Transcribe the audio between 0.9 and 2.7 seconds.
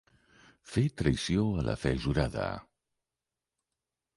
traïció a la fe jurada.